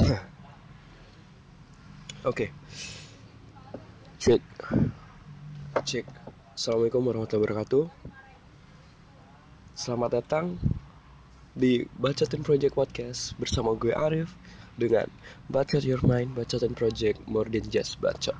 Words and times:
Oke. 2.30 2.48
Cek. 4.20 4.42
Cek. 5.84 6.06
Assalamualaikum 6.56 7.04
warahmatullahi 7.04 7.44
wabarakatuh. 7.44 7.84
Selamat 9.76 10.10
datang 10.20 10.58
di 11.56 11.84
Bacotin 11.96 12.42
Project 12.44 12.76
Podcast 12.76 13.32
bersama 13.40 13.72
gue 13.76 13.92
Arif 13.96 14.36
dengan 14.76 15.08
Bacot 15.48 15.84
Your 15.84 16.00
Mind, 16.04 16.34
Bacotin 16.36 16.74
Project 16.76 17.20
More 17.28 17.48
Than 17.48 17.64
Just 17.68 18.00
Bacot. 18.00 18.36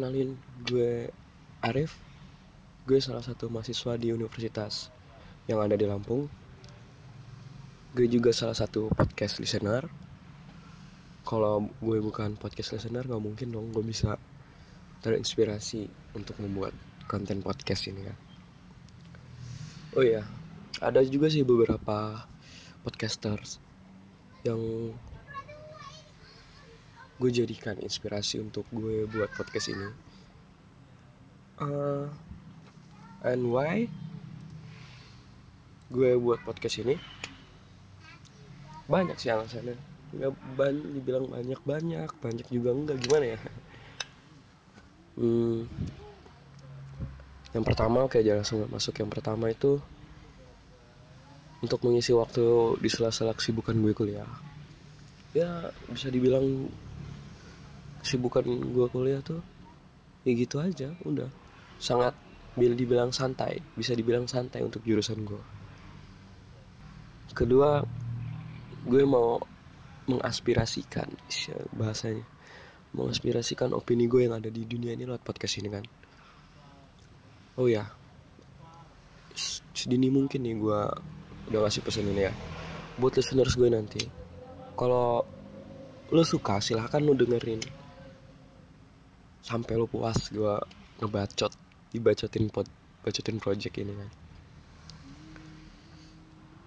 Kenalin 0.00 0.32
gue 0.64 1.12
Arif. 1.60 1.92
Gue 2.88 3.04
salah 3.04 3.20
satu 3.20 3.52
mahasiswa 3.52 4.00
di 4.00 4.08
universitas 4.08 4.88
yang 5.44 5.60
ada 5.60 5.76
di 5.76 5.84
Lampung. 5.84 6.24
Gue 7.92 8.08
juga 8.08 8.32
salah 8.32 8.56
satu 8.56 8.88
podcast 8.96 9.44
listener. 9.44 9.84
Kalau 11.20 11.68
gue 11.84 12.00
bukan 12.00 12.32
podcast 12.40 12.72
listener, 12.72 13.04
nggak 13.04 13.20
mungkin 13.20 13.52
dong 13.52 13.76
gue 13.76 13.84
bisa 13.84 14.16
terinspirasi 15.04 15.84
untuk 16.16 16.40
membuat 16.40 16.72
konten 17.04 17.44
podcast 17.44 17.84
ini 17.92 18.08
kan. 18.08 18.16
Oh 19.92 20.00
iya, 20.00 20.24
ada 20.80 21.04
juga 21.04 21.28
sih 21.28 21.44
beberapa 21.44 22.24
podcasters 22.88 23.60
yang 24.48 24.96
gue 27.20 27.30
jadikan 27.30 27.76
inspirasi 27.84 28.40
untuk 28.40 28.64
gue 28.72 29.04
buat 29.04 29.28
podcast 29.36 29.76
ini. 29.76 29.88
Uh, 31.60 32.08
and 33.20 33.44
why 33.44 33.84
gue 35.92 36.16
buat 36.16 36.40
podcast 36.40 36.80
ini? 36.80 36.96
Banyak 38.88 39.20
sih 39.20 39.28
alasannya. 39.28 39.76
Nggak 40.16 40.32
ban 40.56 40.74
dibilang 40.74 41.28
banyak 41.28 41.60
banyak, 41.60 42.10
banyak 42.24 42.46
juga 42.48 42.72
enggak 42.72 42.98
gimana 43.04 43.36
ya? 43.36 43.40
Hmm, 45.20 45.68
yang 47.50 47.64
pertama 47.66 48.06
oke 48.06 48.16
jangan 48.22 48.40
langsung 48.40 48.64
masuk 48.70 48.94
yang 49.02 49.10
pertama 49.10 49.50
itu 49.50 49.82
untuk 51.60 51.82
mengisi 51.84 52.16
waktu 52.16 52.78
di 52.80 52.88
sela-sela 52.88 53.36
kesibukan 53.36 53.76
gue 53.76 53.92
kuliah. 53.92 54.30
Ya 55.36 55.68
bisa 55.92 56.08
dibilang 56.08 56.72
kesibukan 58.00 58.44
gue 58.48 58.86
kuliah 58.88 59.20
tuh 59.20 59.40
ya 60.24 60.32
gitu 60.36 60.60
aja 60.60 60.92
udah. 61.04 61.28
Sangat 61.80 62.12
bila 62.58 62.74
dibilang 62.74 63.14
santai 63.14 63.62
bisa 63.78 63.94
dibilang 63.94 64.26
santai 64.26 64.60
untuk 64.60 64.82
jurusan 64.82 65.22
gue 65.22 65.40
kedua 67.30 67.86
gue 68.84 69.02
mau 69.06 69.38
mengaspirasikan 70.10 71.06
bahasanya. 71.76 72.26
Mengaspirasikan 72.90 73.70
opini 73.70 74.10
gue 74.10 74.26
yang 74.26 74.34
ada 74.34 74.50
di 74.50 74.66
dunia 74.66 74.90
ini 74.98 75.06
lewat 75.06 75.22
podcast 75.22 75.62
ini 75.62 75.70
kan. 75.70 75.84
Oh 77.54 77.70
ya 77.70 77.86
sedini 79.70 80.10
mungkin 80.10 80.42
nih 80.42 80.58
gue 80.58 80.80
udah 81.52 81.60
ngasih 81.62 81.82
pesan 81.86 82.10
ini 82.10 82.26
ya. 82.26 82.32
Buat 82.98 83.22
listeners 83.22 83.54
gue 83.54 83.68
nanti 83.70 84.02
kalau 84.74 85.22
lo 86.10 86.22
suka 86.26 86.58
silahkan 86.58 86.98
lo 86.98 87.14
dengerin 87.14 87.62
sampai 89.40 89.74
lo 89.76 89.88
puas 89.88 90.28
gue 90.28 90.54
ngebacot 91.00 91.52
dibacotin 91.90 92.52
pod 92.52 92.68
bacotin 93.00 93.40
project 93.40 93.74
ini 93.80 93.92
kan. 93.96 94.10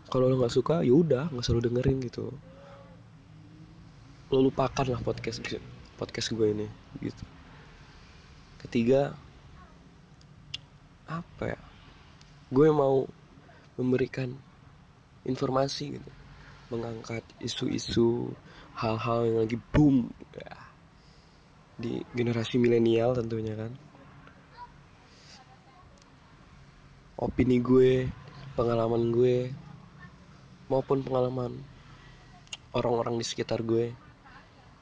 Kalau 0.09 0.29
lo 0.29 0.35
nggak 0.37 0.53
suka 0.53 0.75
ya 0.85 0.93
udah 0.93 1.29
nggak 1.29 1.45
selalu 1.45 1.69
dengerin 1.69 1.97
gitu. 2.05 2.33
Lo 4.33 4.37
lupakan 4.41 4.85
lah 4.89 5.01
podcast 5.01 5.41
podcast 5.97 6.27
gue 6.33 6.47
ini 6.49 6.67
gitu. 7.01 7.23
Ketiga 8.65 9.13
apa 11.05 11.53
ya? 11.53 11.59
Gue 12.49 12.69
mau 12.73 13.05
memberikan 13.77 14.33
informasi 15.25 15.97
gitu. 15.97 16.11
Mengangkat 16.73 17.21
isu-isu 17.37 18.33
hal-hal 18.73 19.29
yang 19.29 19.37
lagi 19.45 19.57
boom 19.69 20.09
di 21.77 22.05
generasi 22.13 22.61
milenial 22.61 23.17
tentunya 23.17 23.57
kan. 23.57 23.71
Opini 27.17 27.57
gue 27.63 28.09
pengalaman 28.53 29.09
gue 29.09 29.49
maupun 30.69 31.01
pengalaman 31.01 31.55
orang-orang 32.73 33.21
di 33.21 33.25
sekitar 33.25 33.61
gue 33.61 33.93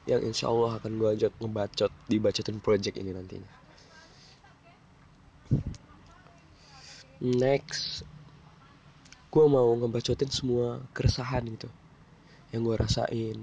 yang 0.08 0.20
insya 0.26 0.50
Allah 0.50 0.80
akan 0.82 0.92
gue 0.98 1.08
ajak 1.14 1.32
ngebacot 1.38 1.92
di 2.10 2.16
bacotin 2.18 2.58
project 2.58 2.98
ini 2.98 3.14
nantinya. 3.14 3.52
Next 7.22 8.02
gue 9.32 9.44
mau 9.48 9.72
ngebacotin 9.78 10.28
semua 10.28 10.82
keresahan 10.92 11.46
gitu 11.48 11.70
yang 12.52 12.68
gue 12.68 12.76
rasain 12.76 13.38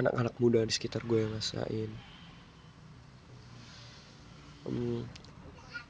anak-anak 0.00 0.34
muda 0.40 0.60
di 0.64 0.72
sekitar 0.72 1.04
gue 1.04 1.22
yang 1.22 1.30
ngerasain. 1.36 1.90
Hmm, 4.64 5.02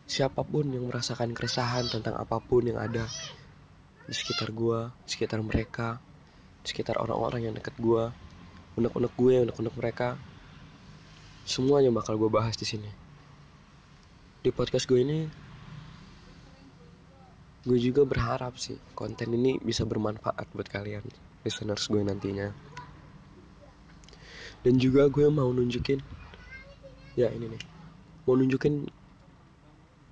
siapa 0.06 0.42
pun 0.42 0.66
yang 0.70 0.86
merasakan 0.90 1.30
keresahan 1.34 1.86
tentang 1.86 2.18
apa 2.18 2.42
pun 2.42 2.66
yang 2.66 2.78
ada 2.78 3.06
di 4.06 4.14
sekitar 4.14 4.50
gue 4.50 4.90
di 5.06 5.10
sekitar 5.14 5.38
mereka 5.38 6.02
di 6.62 6.66
sekitar 6.74 6.98
orang-orang 6.98 7.46
yang 7.46 7.54
deket 7.54 7.78
gue 7.78 8.10
unek-unek 8.74 9.12
gue 9.14 9.34
unek-unek 9.46 9.74
mereka 9.78 10.18
semuanya 11.46 11.94
bakal 11.94 12.18
gue 12.18 12.30
bahas 12.30 12.54
di 12.58 12.66
sini. 12.66 12.90
Di 14.40 14.50
podcast 14.50 14.86
gue 14.90 14.98
ini 15.02 15.18
gue 17.60 17.76
juga 17.76 18.08
berharap 18.08 18.56
sih 18.56 18.80
konten 18.96 19.36
ini 19.36 19.60
bisa 19.60 19.84
bermanfaat 19.84 20.48
buat 20.56 20.64
kalian 20.64 21.04
listeners 21.44 21.92
gue 21.92 22.00
nantinya 22.00 22.48
dan 24.60 24.76
juga 24.76 25.08
gue 25.08 25.26
mau 25.32 25.48
nunjukin 25.48 26.00
ya 27.16 27.32
ini 27.32 27.48
nih 27.48 27.62
mau 28.28 28.36
nunjukin 28.36 28.84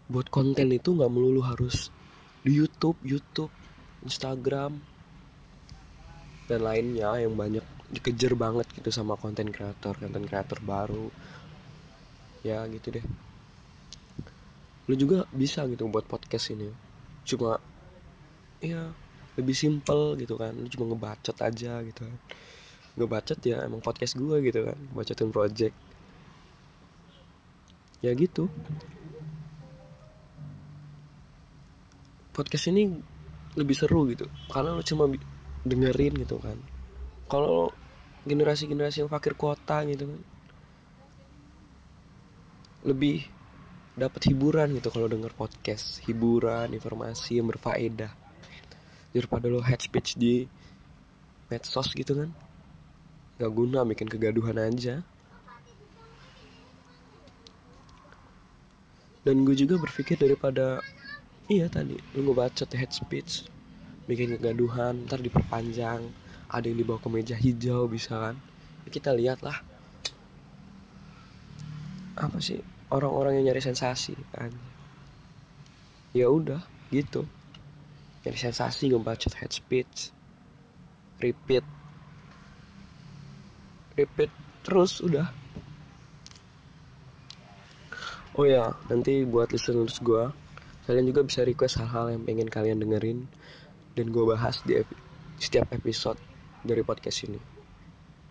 buat 0.08 0.32
konten 0.32 0.72
itu 0.72 0.96
nggak 0.96 1.12
melulu 1.12 1.44
harus 1.44 1.92
di 2.40 2.56
YouTube 2.56 2.96
YouTube 3.04 3.52
Instagram 4.08 4.80
dan 6.48 6.64
lainnya 6.64 7.20
yang 7.20 7.36
banyak 7.36 7.60
dikejar 7.92 8.32
banget 8.32 8.64
gitu 8.72 8.88
sama 8.88 9.20
konten 9.20 9.52
kreator 9.52 9.92
konten 10.00 10.24
kreator 10.24 10.56
baru. 10.64 11.12
Ya 12.40 12.64
gitu 12.72 12.96
deh. 12.96 13.04
Lu 14.88 14.96
juga 14.96 15.28
bisa 15.28 15.68
gitu 15.68 15.84
buat 15.92 16.08
podcast 16.08 16.56
ini. 16.56 16.72
Cuma 17.28 17.60
ya 18.64 18.88
lebih 19.36 19.52
simple 19.52 20.16
gitu 20.16 20.40
kan. 20.40 20.56
Lu 20.56 20.68
cuma 20.72 20.88
ngebacot 20.88 21.36
aja 21.44 21.84
gitu 21.84 22.00
kan 22.08 22.16
ngebacot 22.98 23.38
ya 23.46 23.62
emang 23.62 23.78
podcast 23.78 24.18
gue 24.18 24.36
gitu 24.42 24.66
kan 24.66 24.78
bacotin 24.90 25.30
project. 25.30 25.74
Ya 28.02 28.10
gitu. 28.14 28.50
Podcast 32.34 32.70
ini 32.70 32.98
lebih 33.58 33.74
seru 33.74 34.06
gitu 34.10 34.26
karena 34.50 34.74
lu 34.74 34.82
cuma 34.82 35.06
dengerin 35.62 36.14
gitu 36.18 36.42
kan. 36.42 36.58
Kalau 37.30 37.70
generasi-generasi 38.26 39.06
yang 39.06 39.10
fakir 39.10 39.38
kota 39.38 39.86
gitu 39.86 40.10
kan 40.10 40.20
lebih 42.86 43.26
dapat 43.98 44.30
hiburan 44.30 44.74
gitu 44.78 44.90
kalau 44.90 45.06
denger 45.06 45.34
podcast. 45.34 46.02
Hiburan 46.06 46.74
informasi 46.74 47.38
yang 47.38 47.50
berfaedah. 47.50 48.10
Daripada 49.10 49.50
lo 49.50 49.62
head 49.62 49.82
speech 49.82 50.14
di 50.14 50.46
medsos 51.48 51.88
gitu 51.96 52.12
kan 52.12 52.30
gak 53.38 53.54
guna 53.54 53.86
bikin 53.86 54.10
kegaduhan 54.10 54.58
aja. 54.58 54.98
Dan 59.22 59.46
gue 59.46 59.54
juga 59.54 59.78
berpikir 59.78 60.18
daripada 60.18 60.82
iya 61.46 61.70
tadi 61.70 61.94
lu 62.18 62.28
ngebacot 62.28 62.68
head 62.74 62.90
speech 62.90 63.46
bikin 64.08 64.36
kegaduhan 64.36 65.04
ntar 65.06 65.20
diperpanjang 65.20 66.00
ada 66.48 66.64
yang 66.64 66.80
dibawa 66.80 66.98
ke 66.98 67.08
meja 67.12 67.36
hijau 67.36 67.86
bisa 67.86 68.16
kan? 68.18 68.36
Ya, 68.84 68.90
kita 68.90 69.12
lihat 69.12 69.44
lah. 69.44 69.60
Apa 72.18 72.40
sih 72.42 72.58
orang-orang 72.90 73.38
yang 73.38 73.52
nyari 73.52 73.62
sensasi 73.62 74.16
kan 74.34 74.50
ya 76.16 76.26
udah 76.26 76.64
gitu. 76.90 77.22
Nyari 78.24 78.38
sensasi 78.40 78.90
ngebacot 78.90 79.36
head 79.36 79.52
speech. 79.52 80.10
Repeat 81.20 81.77
repeat 83.98 84.30
terus 84.62 85.02
udah. 85.02 85.26
Oh 88.38 88.46
ya 88.46 88.70
nanti 88.86 89.26
buat 89.26 89.50
listeners 89.50 89.98
gue 89.98 90.30
kalian 90.86 91.10
juga 91.10 91.26
bisa 91.26 91.42
request 91.42 91.82
hal-hal 91.82 92.14
yang 92.14 92.22
pengen 92.22 92.46
kalian 92.46 92.78
dengerin 92.78 93.26
dan 93.98 94.06
gue 94.14 94.24
bahas 94.24 94.62
di 94.62 94.78
epi 94.78 94.94
setiap 95.42 95.74
episode 95.74 96.22
dari 96.62 96.86
podcast 96.86 97.26
ini. 97.26 97.42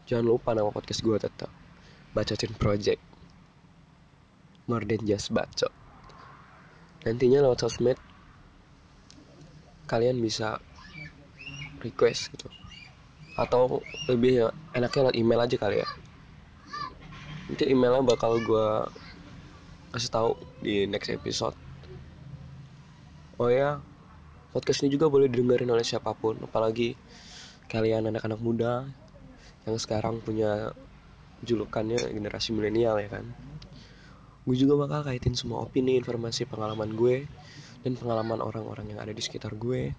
Jangan 0.07 0.23
lupa 0.23 0.55
nama 0.55 0.71
podcast 0.71 1.03
gue 1.03 1.19
tetap 1.19 1.51
bacotin 2.15 2.55
project. 2.55 3.03
More 4.71 4.87
than 4.87 5.03
just 5.03 5.35
bacot 5.35 5.75
nantinya 7.07 7.39
lewat 7.39 7.63
sosmed 7.63 7.99
kalian 9.87 10.19
bisa 10.19 10.59
request 11.79 12.35
gitu 12.35 12.51
atau 13.37 13.85
lebih 14.09 14.31
ya, 14.33 14.47
enaknya 14.73 15.07
lewat 15.07 15.15
email 15.15 15.41
aja 15.45 15.55
kali 15.61 15.77
ya. 15.85 15.89
Nanti 17.47 17.63
emailnya 17.69 18.03
bakal 18.03 18.41
gue 18.43 18.67
kasih 19.95 20.11
tahu 20.11 20.31
di 20.59 20.89
next 20.89 21.13
episode. 21.13 21.55
Oh 23.37 23.53
ya 23.53 23.79
podcast 24.57 24.81
ini 24.81 24.89
juga 24.97 25.05
boleh 25.05 25.29
didengarin 25.29 25.69
oleh 25.69 25.85
siapa 25.85 26.17
pun 26.17 26.33
apalagi 26.41 26.97
kalian 27.69 28.09
anak-anak 28.09 28.41
muda 28.41 28.89
yang 29.69 29.77
sekarang 29.77 30.17
punya 30.17 30.73
julukannya 31.45 32.01
generasi 32.09 32.57
milenial 32.57 32.97
ya 32.97 33.05
kan. 33.11 33.29
Gue 34.47 34.55
juga 34.57 34.79
bakal 34.79 35.11
kaitin 35.11 35.35
semua 35.37 35.61
opini, 35.61 35.99
informasi, 35.99 36.49
pengalaman 36.49 36.95
gue 36.97 37.29
dan 37.85 37.93
pengalaman 37.99 38.41
orang-orang 38.41 38.95
yang 38.95 38.99
ada 39.03 39.13
di 39.13 39.19
sekitar 39.21 39.53
gue. 39.59 39.91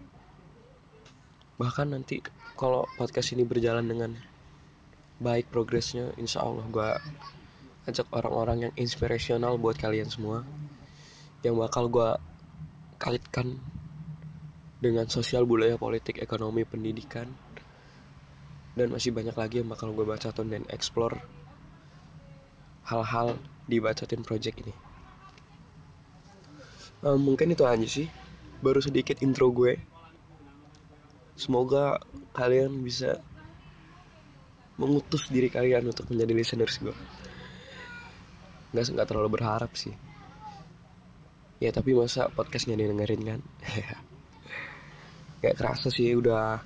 Bahkan 1.59 1.91
nanti 1.91 2.23
kalau 2.55 2.87
podcast 2.95 3.35
ini 3.35 3.43
berjalan 3.43 3.83
dengan 3.83 4.15
baik 5.19 5.51
progresnya, 5.51 6.15
insya 6.15 6.47
Allah 6.47 6.63
gue 6.71 6.91
ajak 7.91 8.07
orang-orang 8.15 8.71
yang 8.71 8.75
inspirasional 8.79 9.59
buat 9.59 9.75
kalian 9.75 10.07
semua, 10.07 10.47
yang 11.43 11.59
bakal 11.59 11.91
gue 11.91 12.11
kaitkan 13.03 13.59
dengan 14.79 15.11
sosial 15.11 15.43
budaya 15.43 15.75
politik 15.75 16.23
ekonomi 16.23 16.63
pendidikan 16.63 17.27
dan 18.79 18.95
masih 18.95 19.11
banyak 19.11 19.35
lagi 19.35 19.59
yang 19.59 19.67
bakal 19.67 19.91
gue 19.91 20.07
baca 20.07 20.31
dan 20.31 20.63
explore 20.71 21.19
hal-hal 22.87 23.35
dibacotin 23.67 24.23
project 24.23 24.63
ini. 24.63 24.75
Um, 27.03 27.19
mungkin 27.23 27.51
itu 27.51 27.67
aja 27.67 27.87
sih. 27.87 28.07
Baru 28.63 28.79
sedikit 28.83 29.19
intro 29.23 29.51
gue 29.51 29.98
semoga 31.39 32.03
kalian 32.35 32.83
bisa 32.83 33.23
mengutus 34.75 35.31
diri 35.31 35.47
kalian 35.47 35.87
untuk 35.87 36.11
menjadi 36.11 36.33
listeners 36.35 36.83
gue 36.83 36.97
nggak 38.75 38.85
nggak 38.95 39.09
terlalu 39.09 39.41
berharap 39.41 39.73
sih. 39.73 39.97
Ya 41.59 41.73
tapi 41.73 41.97
masa 41.97 42.29
podcastnya 42.29 42.77
dengerin 42.77 43.23
kan? 43.25 43.41
Kayak 45.41 45.57
kerasa 45.57 45.89
sih 45.89 46.13
udah 46.13 46.61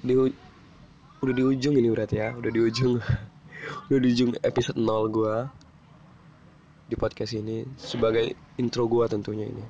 di 0.00 0.14
udah 1.20 1.34
di 1.36 1.44
ujung 1.44 1.76
ini 1.76 1.92
berarti 1.92 2.16
ya 2.16 2.32
udah 2.32 2.50
di 2.50 2.60
ujung. 2.62 2.96
Udah 3.92 4.00
di 4.00 4.08
ujung 4.16 4.32
episode 4.40 4.80
0 4.80 5.12
gue 5.12 5.36
di 6.90 6.96
podcast 6.96 7.36
ini 7.36 7.62
sebagai 7.76 8.34
intro 8.56 8.88
gue 8.88 9.04
tentunya 9.06 9.46
ini 9.46 9.62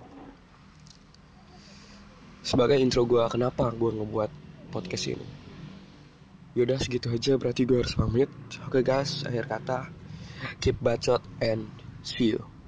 sebagai 2.41 2.77
intro 2.81 3.05
gue 3.05 3.23
kenapa 3.29 3.73
gue 3.73 3.91
ngebuat 3.95 4.31
podcast 4.73 5.13
ini? 5.13 5.29
Yaudah 6.59 6.79
segitu 6.83 7.09
aja. 7.13 7.39
Berarti 7.39 7.63
gue 7.63 7.79
harus 7.79 7.95
pamit. 7.95 8.31
Oke 8.67 8.81
okay 8.81 8.83
guys. 8.83 9.23
Akhir 9.23 9.47
kata 9.47 9.79
keep 10.61 10.77
bacot 10.81 11.21
and 11.45 11.69
see 12.01 12.33
you 12.33 12.60